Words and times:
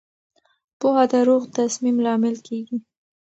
پوهه 0.79 1.03
د 1.11 1.13
روغ 1.27 1.43
تصمیم 1.57 1.97
لامل 2.05 2.35
کېږي. 2.47 2.77